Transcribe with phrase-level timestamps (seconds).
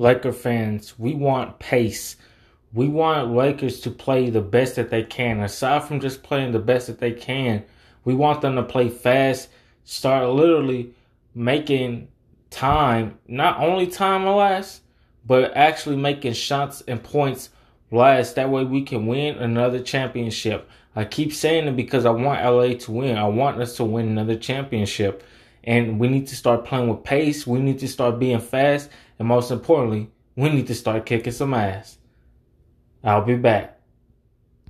[0.00, 2.16] Laker fans, we want pace.
[2.72, 5.40] We want Lakers to play the best that they can.
[5.40, 7.64] Aside from just playing the best that they can,
[8.06, 9.50] we want them to play fast,
[9.84, 10.94] start literally
[11.34, 12.08] making
[12.48, 14.80] time, not only time last,
[15.26, 17.50] but actually making shots and points
[17.90, 18.36] last.
[18.36, 20.66] That way we can win another championship.
[20.96, 23.18] I keep saying it because I want LA to win.
[23.18, 25.22] I want us to win another championship.
[25.64, 27.46] And we need to start playing with pace.
[27.46, 28.90] We need to start being fast.
[29.18, 31.98] And most importantly, we need to start kicking some ass.
[33.02, 33.79] I'll be back.